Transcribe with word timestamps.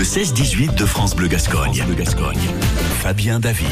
Le 0.00 0.06
16-18 0.06 0.76
de 0.76 0.86
France 0.86 1.14
Bleu 1.14 1.28
Gascogne. 1.28 1.84
Bleu 1.84 1.94
Gascogne. 1.94 2.38
Fabien 3.02 3.38
David. 3.38 3.68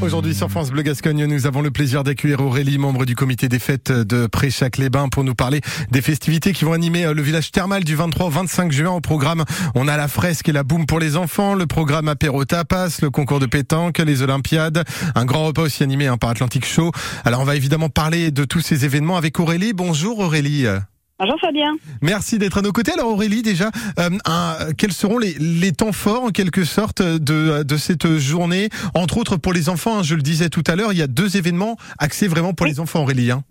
Aujourd'hui 0.00 0.34
sur 0.34 0.50
France 0.50 0.72
Bleu 0.72 0.82
Gascogne, 0.82 1.24
nous 1.26 1.46
avons 1.46 1.62
le 1.62 1.70
plaisir 1.70 2.02
d'accueillir 2.02 2.40
Aurélie, 2.40 2.78
membre 2.78 3.04
du 3.04 3.14
comité 3.14 3.48
des 3.48 3.60
fêtes 3.60 3.92
de 3.92 4.26
Préchac-les-Bains, 4.26 5.08
pour 5.08 5.22
nous 5.22 5.36
parler 5.36 5.60
des 5.92 6.02
festivités 6.02 6.52
qui 6.52 6.64
vont 6.64 6.72
animer 6.72 7.14
le 7.14 7.22
village 7.22 7.52
thermal 7.52 7.84
du 7.84 7.94
23 7.94 8.26
au 8.26 8.30
25 8.30 8.72
juin. 8.72 8.90
Au 8.90 9.00
programme, 9.00 9.44
on 9.76 9.86
a 9.86 9.96
la 9.96 10.08
fresque 10.08 10.48
et 10.48 10.52
la 10.52 10.64
boum 10.64 10.84
pour 10.84 10.98
les 10.98 11.16
enfants, 11.16 11.54
le 11.54 11.68
programme 11.68 12.08
apéro 12.08 12.44
tapas, 12.44 12.98
le 13.00 13.10
concours 13.10 13.38
de 13.38 13.46
pétanque, 13.46 13.98
les 13.98 14.22
Olympiades, 14.22 14.82
un 15.14 15.26
grand 15.26 15.44
repas 15.44 15.62
aussi 15.62 15.84
animé 15.84 16.08
hein, 16.08 16.16
par 16.16 16.30
Atlantic 16.30 16.66
Show. 16.66 16.90
Alors 17.24 17.40
on 17.40 17.44
va 17.44 17.54
évidemment 17.54 17.88
parler 17.88 18.32
de 18.32 18.44
tous 18.44 18.62
ces 18.62 18.84
événements 18.84 19.16
avec 19.16 19.38
Aurélie. 19.38 19.74
Bonjour 19.74 20.18
Aurélie. 20.18 20.66
Bonjour 21.20 21.40
Fabien. 21.40 21.74
Merci 22.00 22.38
d'être 22.38 22.58
à 22.58 22.62
nos 22.62 22.70
côtés. 22.70 22.92
Alors 22.92 23.08
Aurélie, 23.08 23.42
déjà, 23.42 23.70
euh, 23.98 24.08
quels 24.78 24.92
seront 24.92 25.18
les, 25.18 25.34
les, 25.40 25.72
temps 25.72 25.90
forts 25.90 26.22
en 26.22 26.28
quelque 26.28 26.62
sorte 26.62 27.02
de, 27.02 27.64
de 27.64 27.76
cette 27.76 28.06
journée? 28.18 28.68
Entre 28.94 29.18
autres 29.18 29.36
pour 29.36 29.52
les 29.52 29.68
enfants, 29.68 29.98
hein, 29.98 30.02
je 30.04 30.14
le 30.14 30.22
disais 30.22 30.48
tout 30.48 30.62
à 30.68 30.76
l'heure, 30.76 30.92
il 30.92 30.98
y 30.98 31.02
a 31.02 31.08
deux 31.08 31.36
événements 31.36 31.76
axés 31.98 32.28
vraiment 32.28 32.54
pour 32.54 32.66
les 32.66 32.78
enfants 32.78 33.02
Aurélie. 33.02 33.32
Hein. 33.32 33.42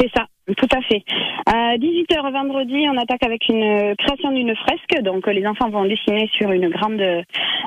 C'est 0.00 0.10
ça, 0.16 0.24
tout 0.56 0.68
à 0.74 0.80
fait. 0.88 1.04
À 1.44 1.76
18h 1.76 2.32
vendredi, 2.32 2.86
on 2.90 2.96
attaque 2.96 3.24
avec 3.26 3.46
une 3.50 3.94
création 3.96 4.32
d'une 4.32 4.56
fresque. 4.56 5.02
Donc 5.02 5.26
les 5.26 5.46
enfants 5.46 5.68
vont 5.68 5.84
dessiner 5.84 6.30
sur 6.32 6.50
une 6.50 6.70
grande 6.70 7.00
euh, 7.02 7.22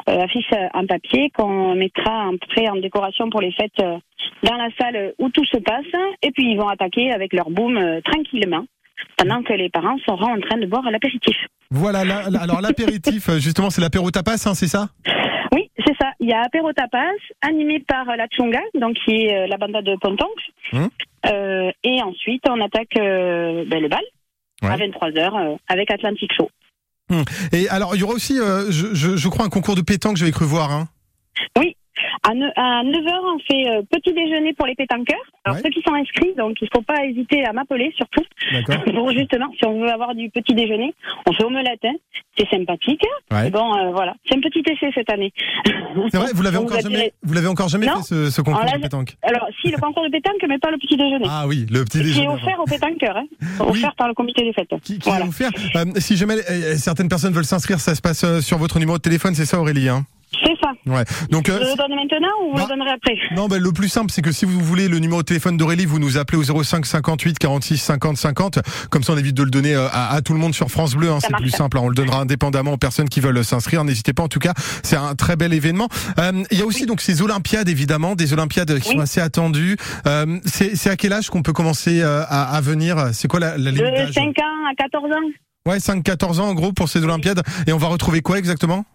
affiche 0.08 0.50
en 0.74 0.88
papier 0.88 1.30
qu'on 1.38 1.76
mettra 1.76 2.30
après 2.30 2.68
en 2.68 2.78
décoration 2.78 3.30
pour 3.30 3.42
les 3.42 3.52
fêtes 3.52 3.80
euh, 3.84 4.00
dans 4.42 4.56
la 4.56 4.70
salle 4.80 5.14
où 5.20 5.30
tout 5.30 5.46
se 5.46 5.58
passe. 5.60 6.02
Et 6.24 6.32
puis 6.32 6.52
ils 6.52 6.58
vont 6.58 6.68
attaquer 6.68 7.12
avec 7.12 7.32
leur 7.32 7.52
boom 7.52 7.80
tranquillement 8.04 8.66
pendant 9.18 9.44
que 9.44 9.54
les 9.54 9.70
parents 9.70 9.98
seront 10.06 10.34
en 10.34 10.40
train 10.40 10.58
de 10.58 10.66
boire 10.66 10.90
l'apéritif. 10.92 11.36
Voilà, 11.72 12.00
alors 12.42 12.62
l'apéritif, 12.62 13.30
euh, 13.30 13.40
justement, 13.40 13.70
c'est 13.70 13.82
l'apéro 13.82 14.10
tapas, 14.10 14.48
hein, 14.48 14.54
c'est 14.56 14.68
ça? 14.68 14.90
Oui, 15.54 15.70
c'est 15.86 15.96
ça. 16.02 16.12
Il 16.20 16.28
y 16.30 16.34
a 16.34 16.42
apéro 16.42 16.74
tapas, 16.74 17.12
animé 17.42 17.80
par 17.80 18.06
la 18.06 18.28
Tchunga, 18.28 18.62
donc 18.80 18.98
qui 19.06 19.12
est 19.12 19.36
euh, 19.36 19.48
la 19.48 19.58
banda 19.58 19.82
de 19.82 19.96
Pontonks. 19.98 20.30
Hum. 20.74 20.90
Euh, 21.26 21.72
et 21.84 22.02
ensuite, 22.02 22.44
on 22.50 22.60
attaque 22.62 22.96
ben, 22.96 23.82
le 23.82 23.88
bal 23.88 24.04
à 24.62 24.78
23h 24.78 25.58
avec 25.68 25.92
Atlantic 25.92 26.32
Show. 26.34 26.50
Hum. 27.12 27.24
Et 27.52 27.70
alors, 27.70 27.96
il 27.96 28.00
y 28.00 28.04
aura 28.04 28.14
aussi, 28.14 28.36
je, 28.38 28.94
je, 28.94 29.28
crois, 29.30 29.46
un 29.46 29.50
concours 29.50 29.76
de 29.76 29.82
pétanque, 29.82 30.18
j'avais 30.18 30.32
cru 30.32 30.46
voir. 30.46 30.72
Hein. 30.72 30.88
À, 32.30 32.84
9h, 32.84 33.12
on 33.26 33.40
fait 33.40 33.70
euh, 33.70 33.82
petit 33.90 34.14
déjeuner 34.14 34.54
pour 34.54 34.68
les 34.68 34.76
pétanqueurs. 34.76 35.18
Alors 35.46 35.58
ceux 35.58 35.70
qui 35.70 35.82
sont 35.82 35.94
inscrits, 35.96 36.36
donc 36.38 36.58
il 36.62 36.66
ne 36.66 36.70
faut 36.72 36.84
pas 36.84 37.04
hésiter 37.06 37.44
à 37.46 37.54
m'appeler 37.54 37.92
surtout. 37.96 38.24
Pour 38.94 39.12
justement, 39.12 39.48
si 39.58 39.66
on 39.66 39.82
veut 39.82 39.90
avoir 39.90 40.14
du 40.14 40.30
petit 40.30 40.54
déjeuner, 40.54 40.94
on 41.26 41.34
fait 41.34 41.44
omelette, 41.44 41.80
hein. 41.86 41.96
c'est 42.38 42.48
sympathique. 42.50 43.02
bon, 43.32 43.76
euh, 43.78 43.92
voilà, 43.92 44.14
c'est 44.28 44.38
un 44.38 44.42
petit 44.42 44.62
essai 44.72 44.92
cette 44.94 45.10
année. 45.10 45.34
C'est 46.12 46.18
vrai, 46.18 46.28
vous 46.34 46.44
l'avez 46.44 46.58
encore, 46.64 46.80
jamais, 46.80 47.14
vous 47.24 47.34
l'avez 47.34 47.48
encore 47.48 47.68
jamais 47.68 47.88
fait 47.88 48.30
ce, 48.30 48.42
concours 48.42 48.64
de 48.64 48.82
pétanque 48.82 49.16
Alors 49.24 49.48
si, 49.62 49.72
le 49.72 49.78
concours 49.78 50.04
de 50.04 50.10
pétanque, 50.10 50.44
mais 50.48 50.60
pas 50.60 50.70
le 50.70 50.78
petit 50.78 50.98
déjeuner. 50.98 51.26
Ah 51.28 51.46
oui, 51.48 51.66
le 51.72 51.84
petit 51.84 52.00
déjeuner. 52.00 52.14
Qui 52.14 52.24
est 52.26 52.28
offert 52.28 52.60
aux 52.60 52.66
pétanqueurs, 52.66 53.18
hein. 53.18 53.26
offert 53.60 53.96
par 53.96 54.08
le 54.08 54.14
comité 54.14 54.44
des 54.44 54.54
fêtes. 54.54 54.70
Qui, 54.84 54.96
est 54.96 55.28
offert 55.28 55.52
euh, 55.78 55.86
Si 55.98 56.16
jamais 56.16 56.38
certaines 56.78 57.10
personnes 57.10 57.34
veulent 57.34 57.44
s'inscrire, 57.46 57.80
ça 57.80 57.96
se 57.96 58.02
passe 58.02 58.40
sur 58.42 58.60
votre 58.60 58.78
numéro 58.78 58.98
de 58.98 59.02
téléphone, 59.02 59.34
c'est 59.34 59.46
ça 59.46 59.60
Aurélie 59.60 59.90
hein? 59.90 60.06
Ouais. 60.86 61.04
Donc, 61.30 61.50
euh, 61.50 61.60
je 61.62 61.70
le 61.72 61.76
donne 61.76 61.96
maintenant 61.96 62.28
ou 62.44 62.52
vous 62.52 62.58
le 62.58 62.64
bah, 62.64 62.68
donnerez 62.70 62.92
après? 62.92 63.16
Non, 63.36 63.48
ben, 63.48 63.62
le 63.62 63.72
plus 63.72 63.90
simple, 63.90 64.12
c'est 64.12 64.22
que 64.22 64.32
si 64.32 64.46
vous 64.46 64.60
voulez 64.60 64.88
le 64.88 65.00
numéro 65.00 65.22
de 65.22 65.26
téléphone 65.26 65.58
d'Aurélie, 65.58 65.86
vous 65.86 66.00
nous 66.00 66.18
appelez 66.18 66.38
au 66.38 66.64
05 66.64 66.86
58 66.86 67.40
46 67.40 67.78
50 67.78 68.18
50. 68.18 68.60
Comme 68.90 69.04
ça, 69.04 69.14
on 69.14 69.18
évite 69.18 69.36
de 69.36 69.44
le 69.44 69.50
donner 69.50 69.76
euh, 69.76 69.88
à, 69.92 70.22
tout 70.22 70.34
le 70.34 70.40
monde 70.40 70.54
sur 70.54 70.70
France 70.70 70.96
Bleu. 70.96 71.10
Hein, 71.10 71.20
c'est 71.22 71.34
plus 71.36 71.50
simple. 71.50 71.78
Hein. 71.78 71.82
on 71.84 71.90
le 71.90 71.96
donnera 71.96 72.22
indépendamment 72.22 72.74
aux 72.74 72.78
personnes 72.78 73.10
qui 73.10 73.20
veulent 73.20 73.44
s'inscrire. 73.44 73.84
N'hésitez 73.84 74.14
pas. 74.14 74.24
En 74.24 74.28
tout 74.28 74.40
cas, 74.40 74.54
c'est 74.84 74.96
un 74.96 75.16
très 75.16 75.36
bel 75.36 75.54
événement. 75.54 75.88
Euh, 76.20 76.44
il 76.52 76.60
y 76.60 76.62
a 76.62 76.66
aussi 76.66 76.86
donc 76.86 77.02
ces 77.02 77.22
Olympiades, 77.22 77.70
évidemment, 77.70 78.16
des 78.16 78.34
Olympiades 78.34 78.80
qui 78.80 78.90
sont 78.90 79.00
assez 79.00 79.22
attendues. 79.22 79.78
Euh, 80.08 80.40
c'est 80.46 80.90
à 80.90 80.96
quel 80.96 81.14
âge 81.14 81.30
qu'on 81.30 81.42
peut 81.42 81.54
commencer 81.54 82.02
à, 82.02 82.24
à, 82.24 82.62
venir? 82.62 83.10
C'est 83.14 83.28
quoi 83.28 83.40
la, 83.40 83.58
la 83.58 83.72
limite 83.72 84.08
De 84.08 84.14
5 84.14 84.28
ans 84.40 84.70
à 84.72 84.76
14 84.76 85.04
ans. 85.06 85.30
Ouais, 85.66 85.78
5-14 85.78 86.40
ans 86.40 86.50
en 86.50 86.54
gros 86.54 86.72
pour 86.74 86.90
ces 86.90 87.04
Olympiades. 87.04 87.42
Et 87.68 87.74
on 87.74 87.78
va 87.78 87.88
retrouver 87.88 88.22
quoi 88.22 88.38
exactement? 88.38 88.86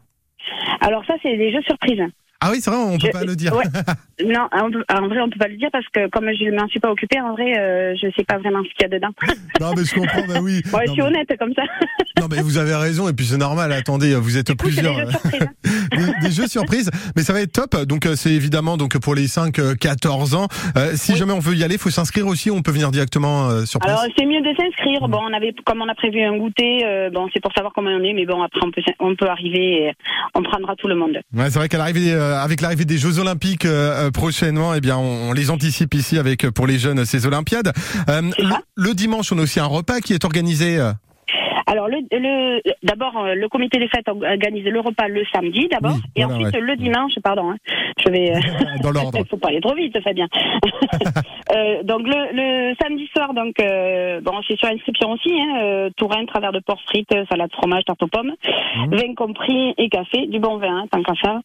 Alors 0.84 1.04
ça, 1.06 1.14
c'est 1.22 1.36
des 1.36 1.50
jeux 1.50 1.62
surprises. 1.62 2.02
Ah 2.46 2.50
oui, 2.52 2.58
c'est 2.60 2.70
vrai, 2.70 2.78
on 2.78 2.98
peut 2.98 3.08
pas 3.10 3.24
le 3.24 3.36
dire. 3.36 3.54
non, 4.22 4.48
en 4.52 4.68
vrai, 4.68 5.20
on 5.22 5.30
peut 5.30 5.38
pas 5.38 5.48
le 5.48 5.56
dire 5.56 5.70
parce 5.72 5.86
que 5.94 6.10
comme 6.10 6.26
je 6.26 6.44
ne 6.50 6.60
m'en 6.60 6.68
suis 6.68 6.78
pas 6.78 6.90
occupée, 6.90 7.18
en 7.18 7.32
vrai, 7.32 7.58
euh, 7.58 7.94
je 7.96 8.06
sais 8.14 8.24
pas 8.24 8.36
vraiment 8.36 8.62
ce 8.62 8.68
qu'il 8.68 8.82
y 8.82 8.84
a 8.84 8.88
dedans. 8.88 9.08
non, 9.62 9.72
mais 9.74 9.82
je 9.82 9.94
comprends, 9.94 10.26
bah 10.28 10.40
oui. 10.42 10.60
Ouais, 10.70 10.82
je 10.86 10.92
suis 10.92 11.00
honnête 11.00 11.32
comme 11.38 11.54
ça. 11.54 11.62
non, 12.20 12.26
mais 12.30 12.42
vous 12.42 12.58
avez 12.58 12.74
raison, 12.74 13.08
et 13.08 13.14
puis 13.14 13.24
c'est 13.24 13.38
normal. 13.38 13.72
Attendez, 13.72 14.14
vous 14.14 14.36
êtes 14.36 14.52
plusieurs. 14.58 14.94
Des 14.94 15.02
jeux, 15.02 15.08
surprises. 15.08 16.12
des, 16.22 16.30
jeux 16.30 16.46
surprises, 16.46 16.90
mais 17.16 17.22
ça 17.22 17.32
va 17.32 17.40
être 17.40 17.52
top. 17.52 17.76
Donc 17.86 18.06
euh, 18.06 18.14
c'est 18.14 18.32
évidemment 18.32 18.76
donc 18.76 18.98
pour 18.98 19.14
les 19.14 19.26
5-14 19.26 20.34
ans. 20.34 20.48
Euh, 20.76 20.92
si 20.94 21.16
jamais 21.16 21.32
on 21.32 21.38
veut 21.38 21.54
y 21.54 21.64
aller, 21.64 21.78
faut 21.78 21.90
s'inscrire 21.90 22.26
aussi. 22.26 22.50
On 22.50 22.62
peut 22.62 22.72
venir 22.72 22.90
directement 22.90 23.48
euh, 23.48 23.64
sur 23.64 23.80
place. 23.80 23.98
Alors 23.98 24.12
c'est 24.16 24.26
mieux 24.26 24.40
de 24.40 24.54
s'inscrire. 24.58 25.08
Bon, 25.08 25.20
on 25.22 25.32
avait 25.32 25.54
comme 25.64 25.80
on 25.80 25.88
a 25.88 25.94
prévu 25.94 26.22
un 26.22 26.36
goûter. 26.36 26.84
bon, 27.12 27.28
c'est 27.32 27.40
pour 27.40 27.52
savoir 27.52 27.72
comment 27.74 27.90
on 27.90 28.02
est, 28.02 28.12
mais 28.12 28.26
bon 28.26 28.42
après 28.42 28.60
on 28.62 28.70
peut 28.70 28.82
on 29.00 29.14
peut 29.16 29.28
arriver. 29.28 29.54
Et 29.54 29.92
on 30.34 30.42
prendra 30.42 30.74
tout 30.76 30.88
le 30.88 30.96
monde. 30.96 31.20
Ouais, 31.32 31.50
c'est 31.50 31.58
vrai 31.58 31.68
qu'à 31.68 31.78
l'arrivée 31.78 32.12
avec 32.42 32.60
l'arrivée 32.60 32.84
des 32.84 32.98
Jeux 32.98 33.18
Olympiques 33.18 33.64
euh, 33.64 34.06
euh, 34.06 34.10
prochainement, 34.10 34.74
eh 34.74 34.80
bien, 34.80 34.96
on, 34.96 35.32
les 35.32 35.50
anticipe 35.50 35.94
ici 35.94 36.18
avec 36.18 36.48
pour 36.50 36.66
les 36.66 36.78
jeunes 36.78 37.04
ces 37.04 37.26
Olympiades. 37.26 37.72
Euh, 38.08 38.30
le, 38.76 38.94
dimanche, 38.94 39.32
on 39.32 39.38
a 39.38 39.42
aussi 39.42 39.60
un 39.60 39.66
repas 39.66 40.00
qui 40.00 40.12
est 40.12 40.24
organisé. 40.24 40.78
Alors, 41.66 41.88
le, 41.88 41.98
le 42.12 42.60
d'abord, 42.82 43.16
euh, 43.18 43.34
le 43.34 43.48
comité 43.48 43.78
des 43.78 43.88
fêtes 43.88 44.08
organise 44.08 44.64
le 44.64 44.80
repas 44.80 45.08
le 45.08 45.24
samedi 45.32 45.68
d'abord, 45.68 45.96
et 46.16 46.24
ensuite 46.24 46.56
le 46.56 46.76
dimanche, 46.76 47.12
pardon, 47.22 47.50
hein, 47.50 47.56
je 48.04 48.10
vais. 48.10 48.24
Euh, 48.34 48.82
Dans 48.82 48.90
l'ordre. 48.90 49.18
Il 49.18 49.26
faut 49.30 49.36
pas 49.36 49.48
aller 49.48 49.60
trop 49.60 49.74
vite, 49.74 49.98
Fabien. 50.02 50.26
euh, 51.52 51.82
donc 51.82 52.02
le, 52.02 52.32
le, 52.32 52.74
samedi 52.80 53.06
soir, 53.14 53.34
donc 53.34 53.60
euh, 53.60 54.20
bon, 54.20 54.32
c'est 54.48 54.56
sur 54.56 54.68
inscription 54.68 55.12
aussi, 55.12 55.32
hein, 55.32 55.58
euh, 55.62 55.90
Tourin, 55.96 56.24
travers 56.26 56.52
de 56.52 56.60
porc 56.60 56.80
frites, 56.86 57.14
salade 57.30 57.52
fromage, 57.52 57.84
tarte 57.84 58.02
aux 58.02 58.08
pommes, 58.08 58.32
mmh. 58.76 58.94
vin 58.94 59.14
compris 59.14 59.74
et 59.78 59.88
café, 59.88 60.26
du 60.26 60.38
bon 60.38 60.56
vin, 60.58 60.82
hein, 60.82 60.86
tant 60.90 61.02
qu'à 61.02 61.14
faire. 61.14 61.40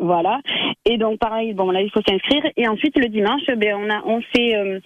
voilà. 0.00 0.40
Et 0.84 0.98
donc 0.98 1.18
pareil, 1.18 1.54
bon 1.54 1.70
là 1.70 1.80
il 1.80 1.90
faut 1.90 2.00
s'inscrire. 2.06 2.42
Et 2.56 2.68
ensuite 2.68 2.96
le 2.98 3.08
dimanche, 3.08 3.42
ben 3.56 3.74
on 3.76 3.90
a, 3.90 4.02
on 4.04 4.20
s'est, 4.34 4.56
on 4.56 4.80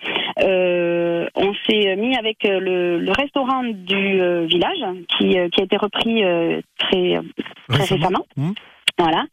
s'est 1.66 1.96
mis 1.96 2.16
avec 2.16 2.38
le, 2.44 2.98
le 2.98 3.12
restaurant 3.12 3.62
du 3.64 4.20
euh, 4.20 4.46
village 4.46 4.78
qui, 5.16 5.38
euh, 5.38 5.48
qui 5.48 5.60
a 5.60 5.64
été 5.64 5.76
repris 5.76 6.24
euh, 6.24 6.60
très, 6.78 7.20
très 7.68 7.84
récemment. 7.84 8.24
Mmh. 8.36 8.52
Voilà. 8.98 9.24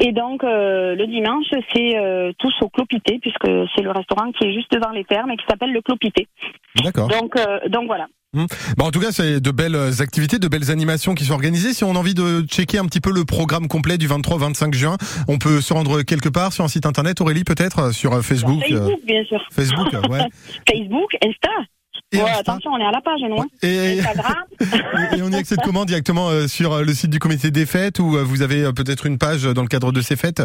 Et 0.00 0.12
donc 0.12 0.44
le 0.44 1.04
dimanche, 1.06 1.46
c'est 1.74 2.34
tous 2.38 2.54
au 2.60 2.68
Clopité, 2.68 3.18
puisque 3.20 3.50
c'est 3.74 3.82
le 3.82 3.90
restaurant 3.90 4.30
qui 4.30 4.44
est 4.44 4.52
juste 4.52 4.70
devant 4.70 4.90
les 4.90 5.04
termes 5.04 5.32
et 5.32 5.36
qui 5.36 5.44
s'appelle 5.48 5.72
le 5.72 5.82
Clopité. 5.82 6.28
D'accord. 6.84 7.08
Donc, 7.08 7.34
donc 7.68 7.86
voilà. 7.86 8.06
Mmh. 8.32 8.44
Bon, 8.76 8.84
en 8.84 8.90
tout 8.92 9.00
cas, 9.00 9.10
c'est 9.10 9.40
de 9.40 9.50
belles 9.50 9.76
activités, 10.00 10.38
de 10.38 10.46
belles 10.46 10.70
animations 10.70 11.16
qui 11.16 11.24
sont 11.24 11.32
organisées. 11.32 11.72
Si 11.72 11.82
on 11.82 11.96
a 11.96 11.98
envie 11.98 12.14
de 12.14 12.42
checker 12.42 12.78
un 12.78 12.84
petit 12.84 13.00
peu 13.00 13.10
le 13.10 13.24
programme 13.24 13.66
complet 13.66 13.98
du 13.98 14.06
23-25 14.06 14.72
juin, 14.72 14.96
on 15.26 15.38
peut 15.38 15.60
se 15.60 15.72
rendre 15.72 16.02
quelque 16.02 16.28
part 16.28 16.52
sur 16.52 16.62
un 16.62 16.68
site 16.68 16.86
internet, 16.86 17.20
Aurélie, 17.20 17.42
peut-être, 17.42 17.92
sur 17.92 18.22
Facebook. 18.22 18.60
Facebook, 18.60 19.00
bien 19.04 19.24
sûr. 19.24 19.44
Facebook, 19.50 19.88
ouais. 20.10 20.20
Facebook, 20.70 21.10
Insta. 21.24 21.50
Et 22.12 22.20
attention, 22.20 22.70
on 22.72 22.78
est 22.78 22.84
à 22.84 22.90
la 22.90 23.00
page, 23.02 23.20
non? 23.28 23.44
Et... 23.62 23.98
et 25.16 25.22
on 25.22 25.30
y 25.30 25.34
accède 25.34 25.58
comment 25.62 25.84
directement 25.84 26.30
euh, 26.30 26.48
sur 26.48 26.72
euh, 26.72 26.82
le 26.82 26.94
site 26.94 27.10
du 27.10 27.18
comité 27.18 27.50
des 27.50 27.66
fêtes 27.66 27.98
ou 27.98 28.16
euh, 28.16 28.24
vous 28.24 28.40
avez 28.40 28.72
peut-être 28.72 29.04
une 29.04 29.18
page 29.18 29.44
dans 29.44 29.62
le 29.62 29.68
cadre 29.68 29.92
de 29.92 30.00
ces 30.00 30.16
fêtes? 30.16 30.42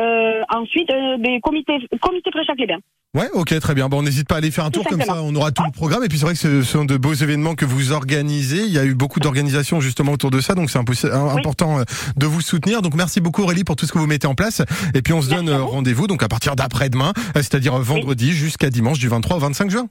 Euh, 0.00 0.30
Ensuite, 0.52 0.88
des 0.88 1.38
comités, 1.42 1.74
comité 2.00 2.30
pré 2.32 2.40
les 2.58 2.66
bains. 2.66 2.80
Ouais, 3.14 3.28
ok, 3.34 3.58
très 3.60 3.74
bien. 3.74 3.88
Bon, 3.88 3.98
on 3.98 4.02
n'hésite 4.02 4.26
pas 4.26 4.36
à 4.36 4.38
aller 4.38 4.50
faire 4.50 4.64
un 4.64 4.70
tour 4.70 4.84
comme 4.84 5.02
ça, 5.02 5.22
on 5.22 5.34
aura 5.34 5.52
tout 5.52 5.62
le 5.64 5.70
programme. 5.70 6.02
Et 6.02 6.08
puis 6.08 6.18
c'est 6.18 6.24
vrai 6.24 6.34
que 6.34 6.40
ce 6.40 6.62
sont 6.62 6.84
de 6.84 6.96
beaux 6.96 7.14
événements 7.14 7.54
que 7.54 7.64
vous 7.64 7.92
organisez. 7.92 8.64
Il 8.64 8.72
y 8.72 8.78
a 8.78 8.84
eu 8.84 8.94
beaucoup 8.94 9.20
d'organisations 9.20 9.80
justement 9.80 10.12
autour 10.12 10.30
de 10.30 10.40
ça, 10.40 10.54
donc 10.54 10.70
c'est 10.70 10.78
important 11.12 11.78
de 12.16 12.26
vous 12.26 12.40
soutenir. 12.40 12.82
Donc 12.82 12.94
merci 12.94 13.20
beaucoup 13.20 13.42
Aurélie 13.42 13.62
pour 13.62 13.76
tout 13.76 13.86
ce 13.86 13.92
que 13.92 13.98
vous 13.98 14.06
mettez 14.06 14.26
en 14.26 14.34
place. 14.34 14.62
Et 14.94 15.02
puis 15.02 15.12
on 15.12 15.22
se 15.22 15.30
donne 15.30 15.50
rendez-vous 15.50 16.08
donc 16.08 16.22
à 16.22 16.28
partir 16.28 16.56
d'après-demain, 16.56 17.12
c'est-à-dire 17.34 17.78
vendredi 17.78 18.32
jusqu'à 18.32 18.70
dimanche 18.70 18.98
du 18.98 19.08
23 19.08 19.36
au 19.36 19.40
25 19.40 19.70
juin. 19.70 19.88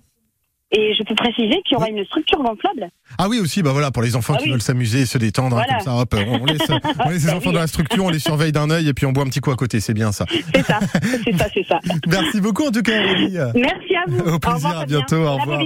Et 0.72 0.94
je 0.94 1.04
peux 1.04 1.16
préciser 1.16 1.62
qu'il 1.66 1.74
y 1.74 1.76
aura 1.76 1.90
une 1.90 2.06
structure 2.06 2.38
gonflable. 2.38 2.90
Ah 3.18 3.28
oui 3.28 3.40
aussi, 3.40 3.64
bah 3.64 3.72
voilà, 3.72 3.90
pour 3.90 4.04
les 4.04 4.16
enfants 4.16 4.36
ah 4.38 4.42
qui 4.42 4.52
veulent 4.52 4.62
s'amuser 4.62 5.02
et 5.02 5.06
se 5.08 5.18
détendre, 5.18 5.58
hein, 5.58 5.64
comme 5.68 5.80
ça, 5.80 5.96
hop, 5.96 6.14
on 6.16 6.46
laisse, 6.46 6.62
on 7.06 7.10
laisse 7.10 7.26
les 7.26 7.34
enfants 7.34 7.52
dans 7.52 7.60
la 7.60 7.68
structure, 7.68 8.06
on 8.06 8.10
les 8.10 8.20
surveille 8.20 8.52
d'un 8.52 8.70
œil 8.70 8.88
et 8.88 8.94
puis 8.94 9.08
on 9.08 9.12
boit 9.12 9.24
un 9.24 9.28
petit 9.28 9.40
coup 9.40 9.50
à 9.50 9.56
côté, 9.56 9.80
c'est 9.80 9.96
bien 9.96 10.12
ça. 10.12 10.26
C'est 10.54 10.64
ça, 10.64 10.80
c'est 11.26 11.38
ça, 11.38 11.48
c'est 11.52 11.66
ça. 11.66 11.80
Merci 12.08 12.40
beaucoup 12.40 12.68
en 12.68 12.72
tout 12.72 12.84
cas, 12.84 13.02
Aurélie. 13.02 13.38
Merci 13.56 13.96
à 13.96 14.04
vous. 14.08 14.20
Au 14.20 14.38
plaisir, 14.38 14.78
à 14.78 14.86
bientôt, 14.86 15.18
au 15.18 15.38
revoir. 15.38 15.64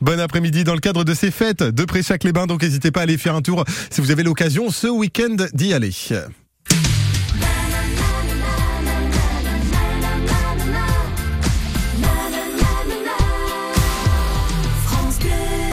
Bon 0.00 0.18
après-midi 0.18 0.64
dans 0.64 0.74
le 0.74 0.80
cadre 0.80 1.04
de 1.04 1.12
ces 1.12 1.30
fêtes 1.30 1.62
de 1.62 1.84
Préchac-les-Bains, 1.84 2.46
donc 2.46 2.62
n'hésitez 2.62 2.90
pas 2.90 3.00
à 3.00 3.02
aller 3.02 3.18
faire 3.18 3.34
un 3.34 3.42
tour 3.42 3.64
si 3.90 4.00
vous 4.00 4.10
avez 4.10 4.22
l'occasion 4.22 4.70
ce 4.70 4.86
week-end 4.86 5.36
d'y 5.52 5.74
aller. 5.74 5.90